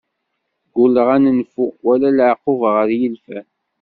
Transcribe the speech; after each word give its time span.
Gulleɣ 0.73 1.07
ar 1.15 1.19
nenfu, 1.23 1.65
wala 1.85 2.09
laɛquba 2.17 2.67
ɣer 2.75 2.89
yilfan. 2.99 3.47